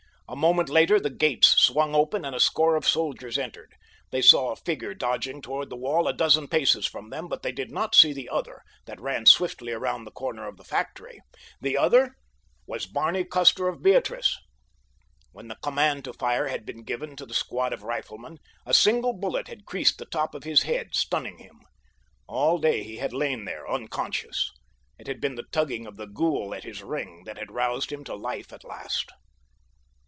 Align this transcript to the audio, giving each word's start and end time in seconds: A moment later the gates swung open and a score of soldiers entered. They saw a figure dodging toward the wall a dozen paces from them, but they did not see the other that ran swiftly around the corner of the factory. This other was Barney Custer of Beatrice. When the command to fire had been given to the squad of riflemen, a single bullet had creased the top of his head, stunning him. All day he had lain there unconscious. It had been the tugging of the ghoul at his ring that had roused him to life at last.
A 0.27 0.35
moment 0.37 0.69
later 0.69 0.97
the 0.97 1.09
gates 1.09 1.49
swung 1.61 1.93
open 1.93 2.23
and 2.23 2.33
a 2.33 2.39
score 2.39 2.77
of 2.77 2.87
soldiers 2.87 3.37
entered. 3.37 3.73
They 4.11 4.21
saw 4.21 4.51
a 4.51 4.55
figure 4.55 4.93
dodging 4.93 5.41
toward 5.41 5.69
the 5.69 5.75
wall 5.75 6.07
a 6.07 6.13
dozen 6.13 6.47
paces 6.47 6.85
from 6.85 7.09
them, 7.09 7.27
but 7.27 7.43
they 7.43 7.51
did 7.51 7.69
not 7.69 7.95
see 7.95 8.13
the 8.13 8.29
other 8.29 8.61
that 8.85 9.01
ran 9.01 9.25
swiftly 9.25 9.73
around 9.73 10.05
the 10.05 10.11
corner 10.11 10.47
of 10.47 10.55
the 10.55 10.63
factory. 10.63 11.19
This 11.59 11.77
other 11.77 12.15
was 12.65 12.85
Barney 12.85 13.25
Custer 13.25 13.67
of 13.67 13.83
Beatrice. 13.83 14.37
When 15.33 15.49
the 15.49 15.57
command 15.61 16.05
to 16.05 16.13
fire 16.13 16.47
had 16.47 16.65
been 16.65 16.83
given 16.83 17.17
to 17.17 17.25
the 17.25 17.33
squad 17.33 17.73
of 17.73 17.83
riflemen, 17.83 18.37
a 18.65 18.73
single 18.73 19.11
bullet 19.11 19.49
had 19.49 19.65
creased 19.65 19.97
the 19.97 20.05
top 20.05 20.33
of 20.33 20.45
his 20.45 20.63
head, 20.63 20.95
stunning 20.95 21.39
him. 21.39 21.59
All 22.27 22.57
day 22.57 22.83
he 22.83 22.95
had 22.99 23.11
lain 23.11 23.43
there 23.43 23.69
unconscious. 23.69 24.49
It 24.97 25.07
had 25.07 25.19
been 25.19 25.35
the 25.35 25.43
tugging 25.51 25.85
of 25.85 25.97
the 25.97 26.07
ghoul 26.07 26.53
at 26.55 26.63
his 26.63 26.81
ring 26.81 27.23
that 27.25 27.37
had 27.37 27.51
roused 27.51 27.91
him 27.91 28.05
to 28.05 28.15
life 28.15 28.53
at 28.53 28.63
last. 28.63 29.11